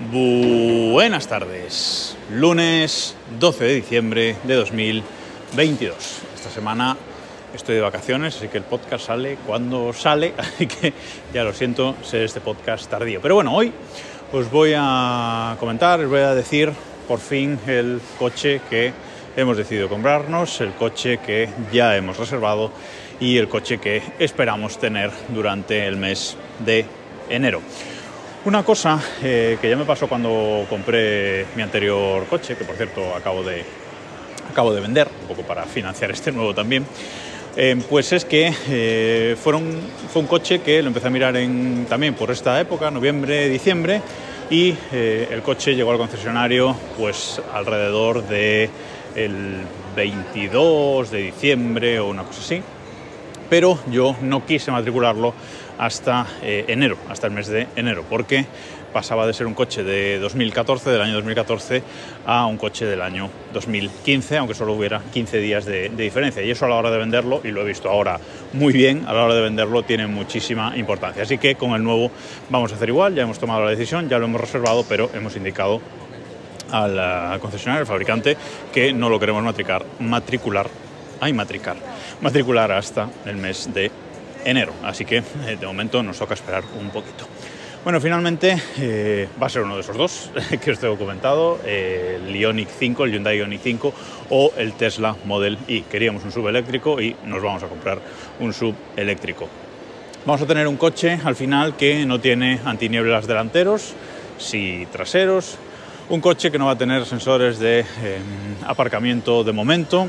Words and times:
Buenas 0.00 1.28
tardes, 1.28 2.16
lunes 2.28 3.16
12 3.38 3.64
de 3.64 3.74
diciembre 3.74 4.36
de 4.42 4.54
2022. 4.54 5.94
Esta 6.34 6.50
semana 6.50 6.96
estoy 7.54 7.76
de 7.76 7.80
vacaciones, 7.80 8.36
así 8.36 8.48
que 8.48 8.58
el 8.58 8.64
podcast 8.64 9.06
sale 9.06 9.38
cuando 9.46 9.92
sale, 9.92 10.34
así 10.38 10.66
que 10.66 10.92
ya 11.32 11.44
lo 11.44 11.52
siento 11.52 11.94
ser 12.02 12.22
este 12.22 12.40
podcast 12.40 12.90
tardío. 12.90 13.20
Pero 13.20 13.36
bueno, 13.36 13.54
hoy 13.54 13.72
os 14.32 14.50
voy 14.50 14.72
a 14.76 15.56
comentar, 15.60 16.00
os 16.00 16.10
voy 16.10 16.22
a 16.22 16.34
decir 16.34 16.72
por 17.06 17.20
fin 17.20 17.56
el 17.68 18.00
coche 18.18 18.62
que 18.68 18.92
hemos 19.36 19.56
decidido 19.56 19.88
comprarnos, 19.88 20.60
el 20.60 20.72
coche 20.72 21.18
que 21.18 21.48
ya 21.72 21.94
hemos 21.94 22.18
reservado 22.18 22.72
y 23.20 23.38
el 23.38 23.48
coche 23.48 23.78
que 23.78 24.02
esperamos 24.18 24.76
tener 24.76 25.12
durante 25.28 25.86
el 25.86 25.96
mes 25.96 26.36
de 26.64 26.84
enero. 27.30 27.60
Una 28.46 28.62
cosa 28.62 29.00
eh, 29.22 29.56
que 29.58 29.70
ya 29.70 29.76
me 29.76 29.86
pasó 29.86 30.06
cuando 30.06 30.66
compré 30.68 31.46
mi 31.56 31.62
anterior 31.62 32.26
coche, 32.26 32.56
que 32.56 32.64
por 32.64 32.76
cierto 32.76 33.14
acabo 33.16 33.42
de, 33.42 33.64
acabo 34.50 34.74
de 34.74 34.82
vender, 34.82 35.08
un 35.22 35.28
poco 35.28 35.48
para 35.48 35.64
financiar 35.64 36.10
este 36.10 36.30
nuevo 36.30 36.54
también, 36.54 36.84
eh, 37.56 37.74
pues 37.88 38.12
es 38.12 38.26
que 38.26 38.52
eh, 38.68 39.34
fueron, 39.42 39.64
fue 40.12 40.20
un 40.20 40.28
coche 40.28 40.60
que 40.60 40.82
lo 40.82 40.88
empecé 40.88 41.06
a 41.06 41.10
mirar 41.10 41.34
en, 41.38 41.86
también 41.88 42.12
por 42.12 42.30
esta 42.30 42.60
época, 42.60 42.90
noviembre, 42.90 43.48
diciembre, 43.48 44.02
y 44.50 44.74
el 44.92 45.40
coche 45.40 45.74
llegó 45.74 45.92
al 45.92 45.96
concesionario 45.96 46.76
pues 46.98 47.40
alrededor 47.54 48.28
de 48.28 48.68
el 49.16 49.62
22 49.96 51.10
de 51.10 51.18
diciembre 51.18 51.98
o 51.98 52.08
una 52.08 52.24
cosa 52.24 52.40
así, 52.40 52.62
pero 53.48 53.78
yo 53.90 54.16
no 54.22 54.44
quise 54.46 54.70
matricularlo 54.70 55.34
hasta 55.78 56.26
eh, 56.42 56.64
enero, 56.68 56.96
hasta 57.08 57.26
el 57.26 57.32
mes 57.32 57.48
de 57.48 57.66
enero, 57.76 58.04
porque 58.08 58.46
pasaba 58.94 59.26
de 59.26 59.34
ser 59.34 59.48
un 59.48 59.54
coche 59.54 59.82
de 59.82 60.20
2014, 60.20 60.88
del 60.88 61.02
año 61.02 61.14
2014, 61.14 61.82
a 62.26 62.46
un 62.46 62.56
coche 62.56 62.86
del 62.86 63.02
año 63.02 63.28
2015, 63.52 64.38
aunque 64.38 64.54
solo 64.54 64.72
hubiera 64.72 65.02
15 65.12 65.38
días 65.38 65.64
de, 65.64 65.88
diferencia. 65.88 66.42
Y 66.42 66.50
eso 66.52 66.64
a 66.66 66.68
la 66.68 66.76
hora 66.76 66.92
de 66.92 66.98
venderlo, 66.98 67.40
y 67.42 67.50
lo 67.50 67.62
he 67.62 67.64
visto 67.64 67.90
ahora 67.90 68.20
muy 68.52 68.72
bien, 68.72 69.04
a 69.08 69.12
la 69.12 69.24
hora 69.24 69.34
de 69.34 69.42
venderlo 69.42 69.82
tiene 69.82 70.06
muchísima 70.06 70.76
importancia. 70.76 71.24
Así 71.24 71.38
que 71.38 71.56
con 71.56 71.72
el 71.72 71.82
nuevo 71.82 72.12
vamos 72.50 72.70
a 72.70 72.76
hacer 72.76 72.88
igual, 72.88 73.16
ya 73.16 73.24
hemos 73.24 73.40
tomado 73.40 73.64
la 73.64 73.70
decisión, 73.70 74.08
ya 74.08 74.18
lo 74.18 74.26
hemos 74.26 74.40
reservado, 74.40 74.84
pero 74.88 75.10
hemos 75.12 75.34
indicado 75.36 75.80
al 76.70 77.40
concesionario, 77.40 77.80
al 77.80 77.86
fabricante, 77.86 78.36
que 78.72 78.92
no 78.92 79.08
lo 79.08 79.18
queremos 79.18 79.42
matricular, 79.42 79.84
matricular, 79.98 80.68
ay, 81.20 81.32
matricar, 81.32 81.76
matricular 82.20 82.72
hasta 82.72 83.08
el 83.26 83.36
mes 83.36 83.72
de 83.72 83.90
enero. 84.44 84.72
Así 84.82 85.04
que 85.04 85.18
eh, 85.18 85.56
de 85.58 85.66
momento 85.66 86.02
nos 86.02 86.18
toca 86.18 86.34
esperar 86.34 86.64
un 86.80 86.90
poquito. 86.90 87.26
Bueno, 87.84 88.00
finalmente 88.00 88.56
eh, 88.78 89.28
va 89.40 89.46
a 89.46 89.50
ser 89.50 89.62
uno 89.62 89.74
de 89.74 89.82
esos 89.82 89.96
dos 89.96 90.30
que 90.62 90.70
os 90.70 90.78
tengo 90.78 90.96
comentado, 90.96 91.60
el 91.66 92.34
Ioniq 92.34 92.68
5, 92.68 93.04
el 93.04 93.12
Hyundai 93.12 93.38
Ioniq 93.38 93.60
5 93.60 93.94
o 94.30 94.52
el 94.56 94.72
Tesla 94.72 95.14
Model 95.26 95.58
Y. 95.68 95.82
Queríamos 95.82 96.24
un 96.24 96.32
sub 96.32 96.48
eléctrico 96.48 97.00
y 97.00 97.14
nos 97.26 97.42
vamos 97.42 97.62
a 97.62 97.68
comprar 97.68 97.98
un 98.40 98.54
sub 98.54 98.74
eléctrico. 98.96 99.48
Vamos 100.24 100.40
a 100.40 100.46
tener 100.46 100.66
un 100.66 100.78
coche 100.78 101.20
al 101.22 101.36
final 101.36 101.76
que 101.76 102.06
no 102.06 102.18
tiene 102.18 102.58
antinieblas 102.64 103.26
delanteros, 103.26 103.92
sí 104.38 104.88
traseros, 104.90 105.58
un 106.08 106.22
coche 106.22 106.50
que 106.50 106.58
no 106.58 106.64
va 106.64 106.72
a 106.72 106.78
tener 106.78 107.04
sensores 107.04 107.58
de 107.58 107.80
em, 107.80 107.86
aparcamiento 108.66 109.44
de 109.44 109.52
momento, 109.52 110.06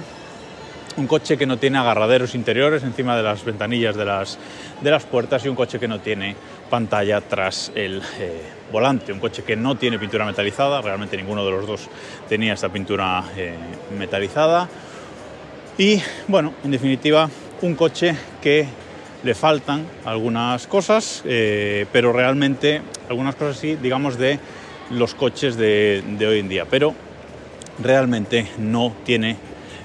un 0.97 1.07
coche 1.07 1.37
que 1.37 1.45
no 1.45 1.57
tiene 1.57 1.77
agarraderos 1.77 2.35
interiores 2.35 2.83
encima 2.83 3.17
de 3.17 3.23
las 3.23 3.43
ventanillas 3.43 3.95
de 3.95 4.05
las, 4.05 4.37
de 4.81 4.91
las 4.91 5.03
puertas 5.03 5.45
y 5.45 5.49
un 5.49 5.55
coche 5.55 5.79
que 5.79 5.87
no 5.87 5.99
tiene 5.99 6.35
pantalla 6.69 7.21
tras 7.21 7.71
el 7.75 8.01
eh, 8.19 8.41
volante, 8.71 9.11
un 9.11 9.19
coche 9.19 9.43
que 9.43 9.55
no 9.55 9.75
tiene 9.75 9.99
pintura 9.99 10.25
metalizada, 10.25 10.81
realmente 10.81 11.17
ninguno 11.17 11.45
de 11.45 11.51
los 11.51 11.67
dos 11.67 11.89
tenía 12.29 12.53
esta 12.53 12.69
pintura 12.69 13.23
eh, 13.35 13.53
metalizada. 13.97 14.69
Y 15.77 16.01
bueno, 16.27 16.53
en 16.63 16.71
definitiva, 16.71 17.29
un 17.61 17.75
coche 17.75 18.15
que 18.41 18.65
le 19.23 19.35
faltan 19.35 19.85
algunas 20.05 20.67
cosas, 20.67 21.23
eh, 21.25 21.85
pero 21.91 22.13
realmente 22.13 22.81
algunas 23.09 23.35
cosas 23.35 23.57
sí, 23.57 23.75
digamos, 23.75 24.17
de 24.17 24.39
los 24.91 25.15
coches 25.15 25.57
de, 25.57 26.03
de 26.17 26.27
hoy 26.27 26.39
en 26.39 26.47
día, 26.47 26.65
pero 26.69 26.93
realmente 27.81 28.47
no 28.57 28.93
tiene 29.03 29.35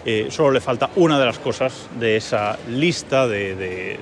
eh, 0.05 0.27
solo 0.31 0.53
le 0.53 0.61
falta 0.61 0.91
una 0.97 1.19
de 1.19 1.25
las 1.27 1.39
cosas 1.39 1.89
de 1.99 2.17
esa 2.17 2.59
lista 2.69 3.27
de, 3.29 3.99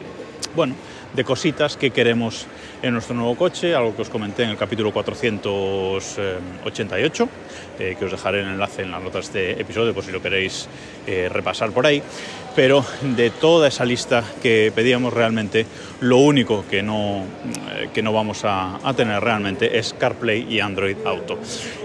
bueno, 0.54 0.74
de 1.14 1.24
cositas 1.24 1.76
que 1.76 1.90
queremos 1.90 2.46
en 2.82 2.92
nuestro 2.92 3.16
nuevo 3.16 3.34
coche, 3.34 3.74
algo 3.74 3.96
que 3.96 4.02
os 4.02 4.08
comenté 4.08 4.44
en 4.44 4.50
el 4.50 4.56
capítulo 4.56 4.92
488, 4.92 7.28
eh, 7.80 7.96
que 7.98 8.04
os 8.04 8.12
dejaré 8.12 8.42
el 8.42 8.46
enlace 8.46 8.82
en 8.82 8.92
las 8.92 9.02
notas 9.02 9.32
de 9.32 9.50
este 9.50 9.62
episodio 9.62 9.92
por 9.92 10.04
si 10.04 10.12
lo 10.12 10.22
queréis 10.22 10.68
eh, 11.06 11.28
repasar 11.28 11.72
por 11.72 11.84
ahí. 11.86 12.00
Pero 12.54 12.84
de 13.02 13.30
toda 13.30 13.66
esa 13.68 13.84
lista 13.84 14.22
que 14.42 14.72
pedíamos 14.74 15.12
realmente, 15.12 15.66
lo 16.00 16.16
único 16.18 16.64
que 16.68 16.82
no, 16.82 17.24
que 17.92 18.02
no 18.02 18.12
vamos 18.12 18.44
a, 18.44 18.78
a 18.82 18.94
tener 18.94 19.22
realmente 19.22 19.78
es 19.78 19.94
CarPlay 19.94 20.46
y 20.48 20.60
Android 20.60 20.96
Auto. 21.04 21.38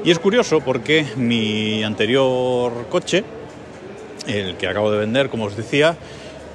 Y 0.04 0.12
es 0.12 0.20
curioso 0.20 0.62
porque 0.62 1.06
mi 1.16 1.84
anterior 1.84 2.88
coche, 2.90 3.24
el 4.28 4.56
que 4.58 4.68
acabo 4.68 4.92
de 4.92 5.00
vender, 5.00 5.30
como 5.30 5.46
os 5.46 5.56
decía, 5.56 5.98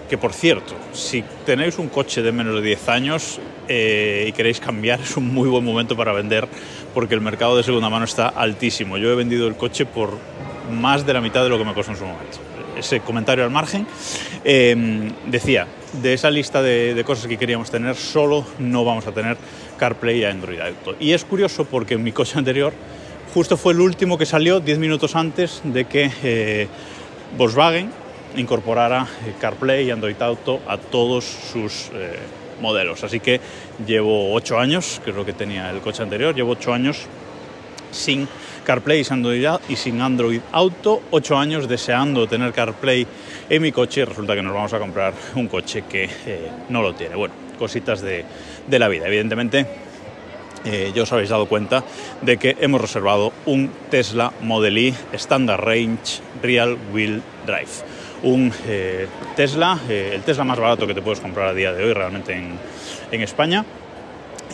que 0.09 0.17
por 0.17 0.33
cierto, 0.33 0.75
si 0.93 1.23
tenéis 1.45 1.79
un 1.79 1.89
coche 1.89 2.23
de 2.23 2.33
menos 2.33 2.55
de 2.55 2.62
10 2.62 2.89
años 2.89 3.41
eh, 3.69 4.27
y 4.29 4.33
queréis 4.33 4.59
cambiar, 4.59 5.01
es 5.03 5.17
un 5.17 5.33
muy 5.33 5.49
buen 5.49 5.65
momento 5.65 5.97
para 5.97 6.12
vender 6.12 6.49
porque 6.95 7.15
el 7.15 7.21
mercado 7.21 7.56
de 7.56 7.62
segunda 7.62 7.91
mano 7.91 8.05
está 8.05 8.29
altísimo. 8.29 8.97
Yo 8.97 9.12
he 9.12 9.15
vendido 9.15 9.47
el 9.47 9.56
coche 9.56 9.84
por 9.87 10.17
más 10.73 11.06
de 11.06 11.12
la 11.12 11.21
mitad 11.21 11.43
de 11.43 11.51
lo 11.51 11.59
que 11.59 11.65
me 11.65 11.75
costó 11.75 11.93
en 11.93 11.99
su 11.99 12.05
momento. 12.05 12.39
Ese 12.77 13.01
comentario 13.01 13.45
al 13.45 13.51
margen 13.51 13.87
em, 14.45 15.11
decía, 15.27 15.67
de 16.00 16.15
esa 16.15 16.31
lista 16.31 16.62
de, 16.62 17.03
cosas 17.05 17.27
que 17.27 17.37
queríamos 17.37 17.71
tener, 17.71 17.97
solo 17.97 18.47
no 18.59 18.85
vamos 18.85 19.06
a 19.06 19.12
tener 19.12 19.37
CarPlay 19.79 20.21
y 20.21 20.25
Android 20.25 20.61
Auto. 20.61 20.95
Y 21.00 21.12
es 21.12 21.25
curioso 21.25 21.65
porque 21.65 21.99
mi 21.99 22.12
coche 22.12 22.35
anterior 22.39 22.73
justo 23.35 23.56
fue 23.56 23.75
el 23.75 23.81
último 23.81 24.17
que 24.17 24.27
salió 24.27 24.61
10 24.61 24.79
minutos 24.79 25.15
antes 25.17 25.61
de 25.65 25.85
que... 25.85 26.11
Eh, 26.23 26.69
Volkswagen 27.37 27.91
incorporara 28.37 29.06
eh, 29.27 29.34
CarPlay 29.41 29.87
y 29.87 29.91
Android 29.91 30.21
Auto 30.21 30.61
a 30.66 30.78
todos 30.78 31.25
sus 31.25 31.91
eh, 31.94 32.19
modelos. 32.61 33.05
Así 33.05 33.21
que 33.21 33.41
llevo 33.87 34.33
ocho 34.34 34.59
años, 34.59 35.00
que 35.05 35.11
es 35.11 35.16
lo 35.16 35.25
que 35.25 35.33
tenía 35.33 35.71
el 35.71 35.81
coche 35.81 36.03
anterior, 36.03 36.34
llevo 36.34 36.53
ocho 36.53 36.72
años 36.72 37.06
sin 37.91 38.28
CarPlay 38.65 39.00
y 39.69 39.77
sin 39.77 40.00
Android 40.00 40.41
Auto, 40.53 41.03
ocho 41.11 41.38
años 41.38 41.69
deseando 41.69 42.27
tener 42.27 42.53
CarPlay 42.53 43.06
en 43.49 43.62
mi 43.62 43.72
coche 43.72 44.03
y 44.03 44.05
resulta 44.05 44.34
que 44.34 44.43
nos 44.43 44.53
vamos 44.53 44.72
a 44.75 44.78
comprar 44.78 45.15
un 45.37 45.49
coche 45.49 45.84
que 45.88 46.05
eh, 46.05 46.50
no 46.69 46.83
lo 46.83 46.94
tiene. 46.94 47.15
Bueno, 47.15 47.34
cositas 47.59 48.03
de 48.03 48.25
la 48.78 48.88
vida. 48.88 49.06
Evidentemente, 49.06 49.88
eh, 50.65 50.93
ya 50.95 51.03
os 51.03 51.13
habéis 51.13 51.31
dado 51.31 51.47
cuenta 51.47 51.85
de 52.23 52.37
que 52.37 52.57
hemos 52.61 52.81
reservado 52.81 53.33
un 53.47 53.71
Tesla 53.91 54.33
Model 54.41 54.79
Y 54.79 54.95
Standard 55.13 55.61
Range 55.61 56.21
Real 56.43 56.77
Wheel 56.93 57.23
Drive. 57.47 57.71
Un 58.23 58.53
eh, 58.67 59.07
Tesla, 59.37 59.79
eh, 59.89 60.13
el 60.15 60.23
Tesla 60.23 60.45
más 60.45 60.59
barato 60.59 60.87
que 60.87 60.95
te 60.95 61.03
puedes 61.03 61.21
comprar 61.21 61.49
a 61.49 61.55
día 61.55 61.73
de 61.73 61.85
hoy 61.85 61.93
realmente 61.93 62.33
en, 62.33 62.59
en 63.13 63.23
España. 63.23 63.65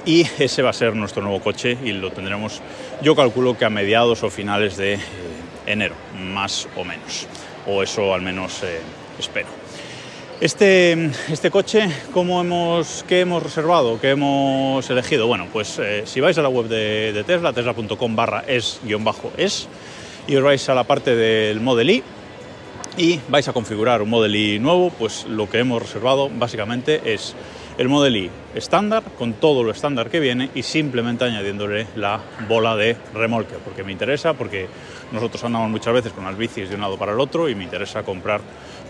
Y 0.04 0.26
ese 0.38 0.62
va 0.62 0.70
a 0.70 0.74
ser 0.74 0.94
nuestro 0.94 1.22
nuevo 1.22 1.40
coche 1.40 1.78
y 1.82 1.92
lo 1.92 2.10
tendremos, 2.10 2.60
yo 3.00 3.16
calculo 3.16 3.56
que 3.56 3.64
a 3.64 3.70
mediados 3.70 4.22
o 4.22 4.30
finales 4.30 4.76
de 4.76 4.98
enero, 5.66 5.94
más 6.18 6.68
o 6.76 6.84
menos. 6.84 7.26
O 7.66 7.82
eso 7.82 8.12
al 8.12 8.20
menos 8.20 8.62
espero. 9.18 9.48
Este, 10.40 11.10
este 11.30 11.50
coche, 11.50 11.88
¿cómo 12.12 12.40
hemos, 12.40 13.04
¿qué 13.06 13.20
hemos 13.20 13.40
reservado? 13.40 14.00
¿Qué 14.00 14.10
hemos 14.10 14.88
elegido? 14.90 15.28
Bueno, 15.28 15.46
pues 15.52 15.78
eh, 15.78 16.02
si 16.06 16.20
vais 16.20 16.36
a 16.36 16.42
la 16.42 16.48
web 16.48 16.66
de, 16.66 17.22
Tesla, 17.24 17.52
tesla.com 17.52 18.16
barra 18.16 18.44
es-es, 18.46 19.68
y 20.26 20.36
os 20.36 20.42
vais 20.42 20.68
a 20.68 20.74
la 20.74 20.84
parte 20.84 21.14
del 21.14 21.60
Model 21.60 21.88
Y 21.88 22.02
y 22.98 23.20
vais 23.28 23.46
a 23.46 23.52
configurar 23.52 24.02
un 24.02 24.10
Model 24.10 24.34
Y 24.34 24.58
nuevo, 24.58 24.90
pues 24.90 25.24
lo 25.28 25.48
que 25.48 25.60
hemos 25.60 25.80
reservado 25.80 26.28
básicamente 26.28 27.14
es 27.14 27.34
el 27.76 27.88
Model 27.88 28.16
Y 28.16 28.30
estándar, 28.54 29.02
con 29.18 29.34
todo 29.34 29.64
lo 29.64 29.70
estándar 29.70 30.10
que 30.10 30.20
viene 30.20 30.50
y 30.54 30.62
simplemente 30.62 31.24
añadiéndole 31.24 31.86
la 31.96 32.20
bola 32.48 32.76
de 32.76 32.96
remolque, 33.12 33.56
porque 33.64 33.82
me 33.82 33.92
interesa, 33.92 34.34
porque 34.34 34.68
nosotros 35.12 35.42
andamos 35.44 35.70
muchas 35.70 35.92
veces 35.92 36.12
con 36.12 36.24
las 36.24 36.36
bicis 36.36 36.68
de 36.68 36.76
un 36.76 36.82
lado 36.82 36.96
para 36.96 37.12
el 37.12 37.20
otro 37.20 37.48
y 37.48 37.54
me 37.54 37.64
interesa 37.64 38.02
comprar 38.02 38.40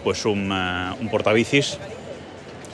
pues 0.02 0.24
un, 0.26 0.52
uh, 0.52 0.94
un 1.00 1.08
portabicis 1.08 1.78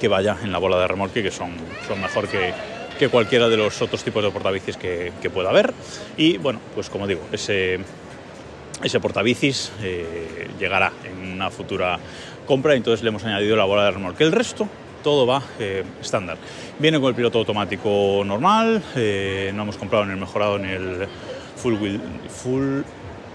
que 0.01 0.09
vaya 0.09 0.37
en 0.43 0.51
la 0.51 0.59
bola 0.59 0.79
de 0.81 0.89
remolque, 0.89 1.23
que 1.23 1.31
son, 1.31 1.53
son 1.87 2.01
mejor 2.01 2.27
que, 2.27 2.53
que 2.99 3.09
cualquiera 3.09 3.49
de 3.49 3.57
los 3.57 3.81
otros 3.81 4.03
tipos 4.03 4.25
de 4.25 4.31
portabicis 4.31 4.77
que, 4.77 5.12
que, 5.23 5.31
pueda 5.31 5.51
haber. 5.51 5.73
Y 6.17 6.39
bueno, 6.39 6.59
pues 6.75 6.91
como 6.91 7.07
digo, 7.07 7.21
ese, 7.31 7.79
ese 8.83 8.99
portabicis 8.99 9.73
eh, 9.83 10.49
llegará 10.59 10.93
en 11.05 11.33
una 11.33 11.51
futura 11.51 11.99
compra, 12.47 12.75
y 12.75 12.79
entonces 12.79 13.05
le 13.05 13.11
hemos 13.11 13.25
añadido 13.25 13.57
la 13.57 13.65
bola 13.65 13.85
de 13.85 13.91
remolque. 13.93 14.25
El 14.25 14.33
resto, 14.33 14.67
todo 15.02 15.26
va 15.26 15.43
eh, 15.58 15.85
estándar. 16.00 16.37
Viene 16.79 17.00
con 17.00 17.08
el 17.08 17.14
piloto 17.14 17.38
automático 17.38 18.23
normal, 18.25 18.82
eh, 18.97 19.52
no 19.55 19.62
hemos 19.62 19.76
comprado 19.76 20.05
ni 20.06 20.12
el 20.12 20.19
mejorado 20.19 20.58
ni 20.58 20.70
el 20.70 21.06
full 21.56 21.75
wheel, 21.75 22.00
full 22.29 22.82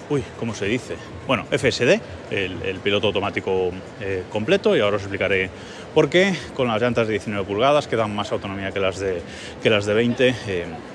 uy, 0.09 0.23
¿cómo 0.39 0.53
se 0.53 0.65
dice? 0.65 0.95
Bueno, 1.27 1.45
FSD, 1.49 1.99
el, 2.31 2.79
piloto 2.83 3.07
automático 3.07 3.71
eh, 3.99 4.23
completo, 4.29 4.75
y 4.75 4.79
ahora 4.79 4.97
os 4.97 5.03
explicaré 5.03 5.49
por 5.93 6.09
qué, 6.09 6.35
con 6.53 6.67
las 6.67 6.81
llantas 6.81 7.07
de 7.07 7.13
19 7.13 7.45
pulgadas 7.45 7.87
que 7.87 7.95
dan 7.95 8.13
más 8.13 8.31
autonomía 8.31 8.71
que 8.71 8.79
las 8.79 8.99
de, 8.99 9.21
que 9.63 9.69
las 9.69 9.85
de 9.85 9.93
20, 9.93 10.27
etc. 10.27 10.37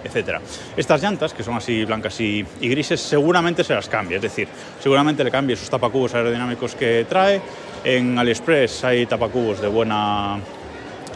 etcétera. 0.05 0.40
Estas 0.76 1.02
llantas, 1.02 1.34
que 1.34 1.43
son 1.43 1.56
así 1.56 1.84
blancas 1.84 2.20
y, 2.20 2.44
grises, 2.61 3.00
seguramente 3.00 3.64
se 3.64 3.75
las 3.75 3.88
cambie, 3.88 4.17
es 4.17 4.22
decir, 4.22 4.46
seguramente 4.81 5.25
le 5.25 5.31
cambie 5.31 5.55
esos 5.55 5.70
tapacubos 5.70 6.14
aerodinámicos 6.14 6.75
que 6.75 7.06
trae. 7.08 7.40
En 7.82 8.19
AliExpress 8.19 8.84
hay 8.84 9.06
tapacubos 9.06 9.61
de 9.61 9.69
buena 9.69 10.38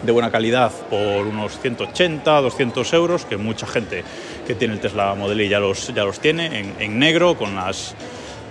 de 0.05 0.13
buena 0.13 0.31
calidad 0.31 0.71
por 0.91 1.27
unos 1.27 1.59
180, 1.61 2.41
200 2.41 2.93
euros, 2.93 3.25
que 3.25 3.37
mucha 3.37 3.67
gente 3.67 4.05
que 4.47 4.55
tiene 4.55 4.75
el 4.75 4.81
Tesla 4.81 5.15
Model 5.15 5.41
Y 5.41 5.49
ya 5.49 5.61
los, 5.61 5.93
ya 5.95 6.05
los 6.05 6.21
tiene, 6.21 6.75
en, 6.79 6.99
negro, 6.99 7.37
con 7.37 7.55
las, 7.55 7.95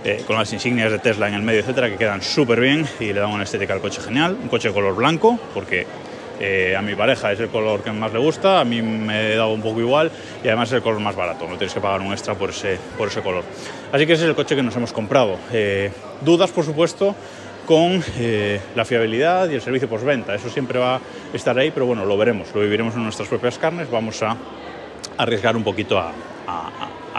eh, 0.04 0.22
con 0.26 0.36
las 0.36 0.52
insignias 0.52 0.90
de 0.90 0.98
Tesla 0.98 1.28
en 1.28 1.34
el 1.34 1.42
medio, 1.42 1.60
etcétera, 1.60 1.88
que 1.88 1.96
quedan 1.96 2.22
súper 2.22 2.60
bien 2.60 2.86
y 2.98 3.12
le 3.12 3.20
dan 3.20 3.30
una 3.30 3.44
estética 3.44 3.74
al 3.74 3.80
coche 3.80 4.00
genial. 4.00 4.36
Un 4.40 4.48
coche 4.48 4.68
de 4.68 4.74
color 4.74 4.94
blanco, 4.96 5.38
porque 5.52 5.86
eh, 6.40 6.74
a 6.76 6.82
mi 6.82 6.96
pareja 6.96 7.30
es 7.32 7.38
el 7.38 7.48
color 7.48 7.82
que 7.82 7.92
más 7.92 8.12
le 8.12 8.18
gusta, 8.18 8.60
a 8.60 8.64
mí 8.64 8.82
me 8.82 9.32
he 9.32 9.36
dado 9.36 9.52
un 9.52 9.62
poco 9.62 9.80
igual 9.80 10.10
y 10.42 10.48
además 10.48 10.68
es 10.68 10.74
el 10.74 10.82
color 10.82 10.98
más 10.98 11.14
barato, 11.14 11.46
no 11.46 11.56
tienes 11.56 11.72
que 11.72 11.80
pagar 11.80 12.00
un 12.00 12.12
extra 12.12 12.34
por 12.34 12.50
ese, 12.50 12.78
por 12.98 13.08
ese 13.08 13.20
color. 13.20 13.44
Así 13.92 14.06
que 14.06 14.14
ese 14.14 14.24
es 14.24 14.30
el 14.30 14.34
coche 14.34 14.56
que 14.56 14.62
nos 14.62 14.74
hemos 14.74 14.92
comprado. 14.92 15.38
Eh, 15.52 15.92
dudas, 16.22 16.50
por 16.50 16.64
supuesto, 16.64 17.14
con 17.66 18.02
eh, 18.18 18.60
la 18.74 18.84
fiabilidad 18.84 19.48
y 19.50 19.54
el 19.54 19.60
servicio 19.60 19.88
postventa. 19.88 20.34
Eso 20.34 20.48
siempre 20.48 20.78
va 20.78 20.96
a 20.96 21.00
estar 21.32 21.58
ahí, 21.58 21.70
pero 21.70 21.86
bueno, 21.86 22.04
lo 22.04 22.16
veremos, 22.16 22.48
lo 22.54 22.60
viviremos 22.60 22.94
en 22.94 23.04
nuestras 23.04 23.28
propias 23.28 23.58
carnes, 23.58 23.90
vamos 23.90 24.22
a 24.22 24.36
arriesgar 25.16 25.56
un 25.56 25.64
poquito 25.64 25.98
a, 25.98 26.12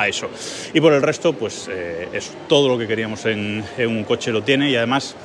eso. 0.08 0.30
Y 0.74 0.82
por 0.82 0.92
el 0.92 1.02
resto, 1.02 1.32
pues 1.34 1.70
eh, 1.72 2.10
es 2.12 2.34
todo 2.50 2.68
lo 2.68 2.78
que 2.78 2.86
queríamos 2.86 3.26
en, 3.26 3.64
un 3.80 4.04
coche 4.04 4.32
lo 4.32 4.44
tiene 4.44 4.70
y 4.70 4.76
además 4.76 5.16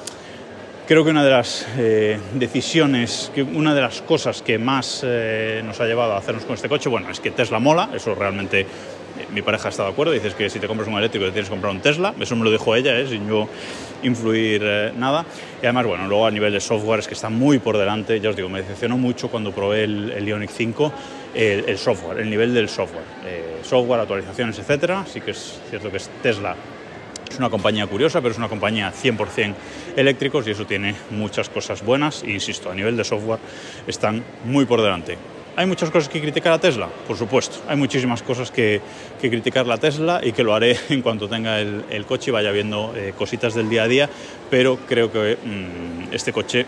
creo 0.87 1.05
que 1.05 1.11
una 1.11 1.25
de 1.25 1.31
las 1.31 1.67
eh, 1.77 2.19
decisiones, 2.35 3.33
una 3.53 3.75
de 3.75 3.81
las 3.81 4.01
cosas 4.01 4.43
que 4.43 4.59
más 4.59 5.05
nos 5.65 5.81
ha 5.81 5.87
llevado 5.87 6.13
a 6.13 6.19
hacernos 6.19 6.45
con 6.45 6.55
este 6.55 6.69
coche, 6.69 6.89
bueno, 6.89 7.11
es 7.11 7.19
que 7.19 7.33
Tesla 7.33 7.59
mola, 7.59 7.91
eso 7.95 8.15
realmente 8.15 8.65
mi 9.33 9.43
pareja 9.43 9.69
está 9.69 9.85
de 9.85 9.91
acuerdo, 9.91 10.13
dices 10.13 10.35
que 10.35 10.49
si 10.51 10.59
te 10.59 10.67
compras 10.67 10.89
un 10.89 10.95
eléctrico 10.95 11.27
te 11.27 11.33
tienes 11.33 11.49
que 11.49 11.55
comprar 11.55 11.73
un 11.73 11.81
Tesla, 11.81 12.15
eso 12.19 12.37
me 12.37 12.45
lo 12.45 12.51
dijo 12.51 12.75
ella, 12.75 12.99
¿eh? 12.99 13.07
sin 13.07 13.29
yo 13.29 13.49
influir 14.03 14.63
eh, 14.65 14.93
nada. 14.97 15.25
Y 15.63 15.67
además, 15.67 15.87
bueno, 15.87 16.09
luego 16.09 16.27
a 16.27 16.31
nivel 16.31 16.53
de 16.53 16.61
software 16.61 17.01
es 17.01 17.09
que 17.09 17.15
está 17.15 17.29
muy 17.29 17.59
por 17.59 17.77
delante, 17.77 18.21
ya 18.21 18.31
os 18.31 18.37
digo, 18.37 18.49
me 18.49 18.61
decepcionó 18.61 18.99
mucho 18.99 19.29
cuando 19.29 19.53
probé 19.53 19.85
el, 19.85 20.11
el 20.11 20.27
Ioniq 20.27 20.51
5, 20.51 20.93
el, 21.35 21.79
software, 21.79 22.21
el 22.21 22.31
nivel 22.31 22.53
del 22.55 22.69
software, 22.69 23.05
eh, 23.25 23.61
software, 23.63 24.01
actualizaciones, 24.01 24.59
etcétera. 24.59 25.05
Sí 25.07 25.21
que 25.21 25.33
es 25.33 25.61
cierto 25.71 25.91
que 25.91 25.99
es 25.99 26.11
Tesla 26.23 26.57
es 27.31 27.39
una 27.39 27.49
compañía 27.49 27.87
curiosa, 27.87 28.21
pero 28.21 28.33
es 28.33 28.39
una 28.39 28.49
compañía 28.49 28.93
100% 28.93 29.55
eléctricos 29.97 30.47
y 30.49 30.51
eso 30.51 30.67
tiene 30.67 30.97
muchas 31.11 31.49
cosas 31.49 31.85
buenas. 31.85 32.23
E 32.25 32.33
insisto, 32.33 32.71
a 32.71 32.75
nivel 32.75 32.97
de 32.97 33.05
software 33.05 33.39
están 33.87 34.25
muy 34.45 34.65
por 34.65 34.83
delante. 34.83 35.17
¿Hay 35.57 35.67
muchas 35.67 35.91
cosas 35.91 36.09
que 36.09 36.21
criticar 36.21 36.53
a 36.53 36.59
Tesla? 36.59 36.89
Por 37.07 37.17
supuesto, 37.17 37.59
hay 37.69 37.77
muchísimas 37.77 38.23
cosas 38.23 38.51
que, 38.51 38.81
criticar 39.21 39.71
a 39.71 39.77
Tesla 39.79 40.21
y 40.23 40.33
que 40.33 40.43
lo 40.43 40.55
haré 40.55 40.79
en 40.89 41.03
cuanto 41.03 41.29
tenga 41.29 41.61
el, 41.61 42.05
coche 42.07 42.31
y 42.31 42.33
vaya 42.33 42.51
viendo 42.51 42.95
eh, 42.97 43.13
cositas 43.17 43.55
del 43.55 43.69
día 43.69 43.83
a 43.83 43.89
día, 43.89 44.09
pero 44.49 44.79
creo 44.89 45.11
que 45.13 45.37
mm, 45.43 46.15
este 46.15 46.33
coche 46.33 46.67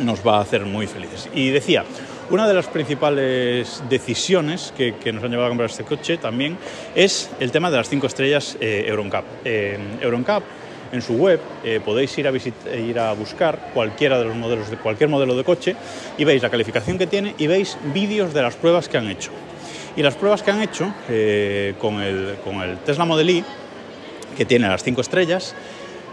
nos 0.00 0.26
va 0.26 0.38
a 0.38 0.40
hacer 0.40 0.64
muy 0.64 0.86
felices. 0.86 1.28
Y 1.34 1.50
decía, 1.50 1.84
una 2.30 2.46
de 2.48 2.54
las 2.54 2.66
principales 2.66 3.82
decisiones 3.88 4.72
que, 4.76 4.94
nos 5.12 5.22
han 5.22 5.30
llevado 5.30 5.46
a 5.46 5.50
comprar 5.50 5.70
este 5.70 5.84
coche 5.84 6.18
también 6.18 6.58
es 6.94 7.30
el 7.40 7.50
tema 7.50 7.70
de 7.70 7.76
las 7.76 7.88
cinco 7.88 8.06
estrellas 8.06 8.56
eh, 8.60 8.84
Euroncap. 8.88 9.24
Eh, 9.44 9.78
Euroncap 10.00 10.42
en 10.92 11.02
su 11.02 11.14
web 11.14 11.40
eh, 11.64 11.80
podéis 11.84 12.16
ir 12.18 12.28
a, 12.28 12.32
ir 12.76 12.98
a 12.98 13.12
buscar 13.12 13.70
cualquiera 13.74 14.18
de 14.18 14.24
los 14.24 14.36
modelos 14.36 14.70
de 14.70 14.76
cualquier 14.76 15.08
modelo 15.08 15.36
de 15.36 15.44
coche 15.44 15.76
y 16.18 16.24
veis 16.24 16.42
la 16.42 16.50
calificación 16.50 16.98
que 16.98 17.06
tiene 17.06 17.34
y 17.38 17.46
veis 17.46 17.76
vídeos 17.92 18.32
de 18.34 18.42
las 18.42 18.54
pruebas 18.56 18.88
que 18.88 18.98
han 18.98 19.08
hecho. 19.08 19.30
Y 19.96 20.02
las 20.02 20.14
pruebas 20.14 20.42
que 20.42 20.50
han 20.50 20.62
hecho 20.62 20.92
eh, 21.08 21.74
con, 21.78 22.00
el, 22.00 22.36
con 22.44 22.60
el 22.60 22.78
Tesla 22.78 23.04
Model 23.04 23.30
Y, 23.30 23.44
que 24.36 24.44
tiene 24.44 24.68
las 24.68 24.82
cinco 24.82 25.00
estrellas, 25.00 25.54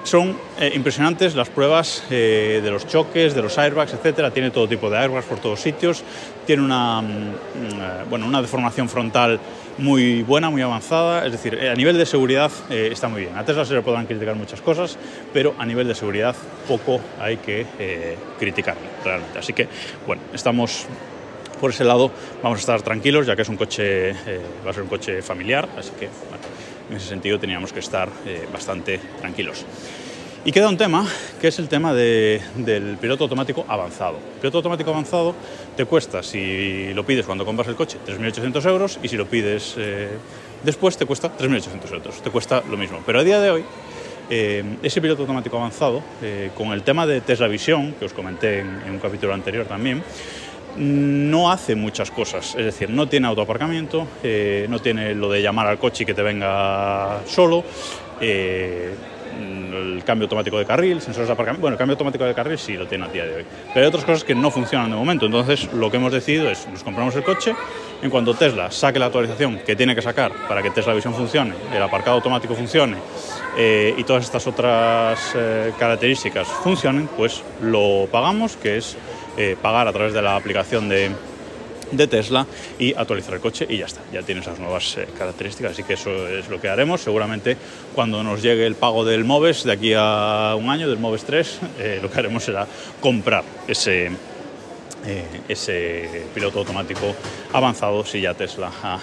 son 0.04 0.38
eh, 0.60 0.72
impresionantes 0.76 1.36
las 1.36 1.50
pruebas 1.50 2.04
de 2.10 2.62
los 2.70 2.88
choques, 2.88 3.34
de 3.36 3.42
los 3.42 3.58
airbags, 3.58 3.94
etcétera. 3.94 4.32
Tiene 4.32 4.52
todo 4.52 4.68
tipo 4.68 4.90
de 4.90 4.98
airbags 4.98 5.26
por 5.26 5.40
todos 5.40 5.60
sitios. 5.60 6.04
Tiene 6.46 6.62
una, 6.62 7.02
mm, 7.02 8.10
bueno, 8.10 8.26
una 8.26 8.42
deformación 8.42 8.90
frontal 8.90 9.40
muy 9.78 10.24
buena, 10.24 10.50
muy 10.50 10.62
avanzada, 10.62 11.26
es 11.26 11.32
decir, 11.32 11.56
eh, 11.56 11.70
a 11.70 11.76
nivel 11.76 11.98
de 11.98 12.06
seguridad 12.06 12.52
eh, 12.70 12.90
está 12.92 13.08
muy 13.08 13.22
bien. 13.22 13.38
A 13.38 13.46
Tesla 13.46 13.66
se 13.66 13.74
le 13.74 13.82
podrán 13.82 14.06
criticar 14.06 14.36
muchas 14.36 14.62
cosas, 14.62 14.98
pero 15.32 15.56
a 15.58 15.66
nivel 15.66 15.88
de 15.88 15.96
seguridad 15.96 16.36
poco 16.68 17.00
hay 17.20 17.38
que 17.38 17.66
eh, 17.80 18.18
criticarle 18.40 18.88
realmente. 19.04 19.40
Así 19.40 19.54
que, 19.54 19.68
bueno, 20.06 20.22
estamos 20.34 20.86
por 21.60 21.72
ese 21.72 21.84
lado, 21.84 22.12
vamos 22.42 22.60
a 22.60 22.62
estar 22.62 22.82
tranquilos, 22.82 23.26
ya 23.26 23.36
que 23.36 23.44
es 23.44 23.50
un 23.50 23.56
coche, 23.56 24.12
va 24.66 24.72
a 24.72 24.74
ser 24.74 24.84
un 24.84 24.90
coche 24.90 25.22
familiar, 25.22 25.70
así 25.78 25.92
que, 25.98 26.10
en 26.90 26.98
ese 26.98 27.08
sentido 27.08 27.40
teníamos 27.40 27.72
que 27.72 27.80
estar 27.80 28.10
bastante 28.52 29.00
tranquilos. 29.22 29.66
Y 30.46 30.52
queda 30.52 30.68
un 30.68 30.76
tema, 30.76 31.08
que 31.40 31.48
es 31.48 31.58
el 31.60 31.70
tema 31.70 31.94
del 31.94 32.98
piloto 33.00 33.24
automático 33.24 33.64
avanzado. 33.66 34.18
El 34.18 34.42
piloto 34.42 34.58
automático 34.58 34.90
avanzado 34.90 35.34
te 35.78 35.86
cuesta, 35.86 36.22
si 36.22 36.94
lo 36.94 37.06
pides 37.06 37.26
cuando 37.26 37.46
compras 37.46 37.70
el 37.70 37.76
coche, 37.76 37.98
3.800 38.06 38.66
euros 38.68 39.00
y 39.02 39.08
si 39.08 39.16
lo 39.16 39.26
pides 39.26 39.76
eh, 39.78 40.10
después 40.62 40.98
te 40.98 41.06
cuesta 41.06 41.32
3.800 41.38 41.94
euros. 41.94 42.22
Te 42.22 42.30
cuesta 42.30 42.62
lo 42.70 42.76
mismo. 42.76 43.00
Pero 43.06 43.20
a 43.20 43.24
día 43.24 43.40
de 43.40 43.52
hoy, 43.52 43.64
eh, 44.30 44.66
ese 44.84 45.00
piloto 45.00 45.22
automático 45.22 45.56
avanzado, 45.56 46.04
eh, 46.22 46.52
con 46.58 46.74
el 46.74 46.84
tema 46.84 47.08
de 47.08 47.22
Tesla 47.22 47.48
Visión, 47.48 47.94
que 47.94 48.04
os 48.04 48.12
comenté 48.12 48.60
en, 48.60 48.92
un 48.92 49.00
capítulo 49.00 49.34
anterior 49.34 49.66
también, 49.66 50.04
no 50.76 51.52
hace 51.52 51.74
muchas 51.74 52.12
cosas, 52.12 52.56
es 52.56 52.66
decir, 52.66 52.90
no 52.90 53.08
tiene 53.08 53.28
autoaparcamiento, 53.28 54.08
no 54.68 54.80
tiene 54.80 55.14
lo 55.14 55.30
de 55.30 55.42
llamar 55.42 55.68
al 55.68 55.78
coche 55.78 56.02
y 56.02 56.06
que 56.08 56.16
te 56.16 56.24
venga 56.24 57.22
solo, 57.28 57.64
el 59.76 60.04
cambio 60.04 60.26
automático 60.26 60.58
de 60.58 60.66
carril, 60.66 61.02
sensores 61.02 61.28
de 61.28 61.34
aparcamiento. 61.34 61.62
Bueno, 61.62 61.76
el 61.76 61.78
cambio 61.78 61.94
automático 61.94 62.24
de 62.24 62.34
carril 62.34 62.58
sí 62.58 62.74
lo 62.74 62.88
tiene 62.88 63.06
a 63.06 63.08
día 63.10 63.26
de 63.26 63.36
hoy. 63.36 63.46
Pero 63.74 63.86
hay 63.86 63.88
otras 63.88 64.06
cosas 64.06 64.24
que 64.24 64.36
no 64.36 64.52
funcionan 64.52 64.90
de 64.90 64.96
momento. 64.96 65.26
Entonces, 65.26 65.72
lo 65.74 65.90
que 65.92 65.98
hemos 65.98 66.12
decidido 66.12 66.50
es, 66.50 66.68
nos 66.68 66.84
compramos 66.84 67.16
el 67.16 67.24
coche, 67.24 67.56
en 68.02 68.10
cuanto 68.10 68.34
Tesla 68.34 68.70
saque 68.70 69.00
la 69.00 69.06
actualización 69.06 69.60
que 69.66 69.76
tiene 69.76 69.96
que 69.96 70.02
sacar 70.02 70.32
para 70.48 70.62
que 70.62 70.70
Tesla 70.72 70.94
Vision 70.94 71.14
funcione, 71.14 71.54
el 71.74 71.82
aparcado 71.82 72.18
automático 72.18 72.54
funcione 72.54 72.98
eh, 73.58 73.94
y 73.98 74.04
todas 74.04 74.26
estas 74.26 74.46
otras 74.48 75.20
eh, 75.36 75.72
características 75.80 76.48
funcionen, 76.48 77.08
pues 77.16 77.44
lo 77.62 78.08
pagamos, 78.12 78.58
que 78.58 78.78
es 78.78 78.98
eh, 79.38 79.56
pagar 79.62 79.88
a 79.88 79.94
través 79.94 80.14
de 80.14 80.22
la 80.22 80.36
aplicación 80.36 80.90
de 80.90 81.12
de 81.98 82.08
Tesla 82.08 82.46
y 82.80 82.94
actualizar 82.94 83.34
el 83.34 83.40
coche 83.40 83.66
y 83.70 83.78
ya 83.78 83.86
está, 83.86 84.02
ya 84.12 84.22
tiene 84.22 84.42
esas 84.42 84.60
nuevas 84.60 84.98
eh, 84.98 85.08
características, 85.18 85.74
así 85.74 85.84
que 85.84 85.94
eso 85.94 86.28
es 86.28 86.50
lo 86.50 86.60
que 86.60 86.70
haremos. 86.70 87.02
Seguramente 87.02 87.58
cuando 87.94 88.24
nos 88.24 88.42
llegue 88.42 88.66
el 88.66 88.76
pago 88.76 89.06
del 89.06 89.24
Moves 89.24 89.64
de 89.64 89.72
aquí 89.72 89.94
a 89.96 90.56
un 90.58 90.70
año, 90.70 90.90
del 90.90 91.00
Moves 91.00 91.24
3, 91.24 91.60
eh, 91.80 92.00
lo 92.02 92.10
que 92.10 92.20
haremos 92.20 92.44
será 92.44 92.68
comprar 93.00 93.44
ese, 93.68 94.08
eh, 95.06 95.26
ese 95.48 96.26
piloto 96.34 96.60
automático 96.60 97.16
avanzado 97.52 98.06
si 98.06 98.22
ya 98.22 98.34
Tesla 98.34 98.72
ha 98.82 99.00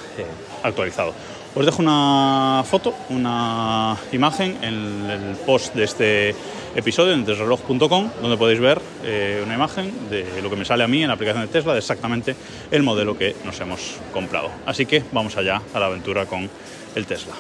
actualizado. 0.63 1.15
Os 1.53 1.67
dejo 1.67 1.83
una 1.83 2.63
foto, 2.65 2.95
una 3.09 3.97
imagen 4.13 4.57
en 4.63 5.11
el 5.11 5.37
post 5.45 5.75
de 5.75 5.83
este 5.83 6.35
episodio 6.77 7.13
en 7.13 7.25
desreloj.com, 7.25 8.11
donde 8.23 8.37
podéis 8.37 8.61
ver 8.61 8.81
eh, 9.03 9.43
una 9.45 9.55
imagen 9.55 9.93
de 10.09 10.43
lo 10.43 10.49
que 10.49 10.55
me 10.55 10.65
sale 10.65 10.85
a 10.85 10.89
mí 10.89 11.03
en 11.03 11.09
la 11.09 11.15
aplicación 11.15 11.45
de 11.45 11.53
Tesla, 11.53 11.73
de 11.73 11.81
exactamente 11.81 12.37
el 12.71 12.85
modelo 12.85 13.19
que 13.19 13.35
nos 13.45 13.59
hemos 13.61 13.97
comprado. 14.13 14.49
Así 14.65 14.87
que 14.87 15.03
vamos 15.11 15.37
allá 15.37 15.61
a 15.75 15.81
la 15.81 15.87
aventura 15.87 16.25
con 16.27 16.49
el 16.95 17.07
Tesla. 17.07 17.35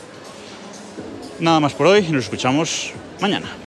Nada 1.38 1.60
más 1.60 1.74
por 1.74 1.86
hoy 1.86 2.04
y 2.08 2.10
nos 2.10 2.24
escuchamos 2.24 2.92
mañana. 3.20 3.50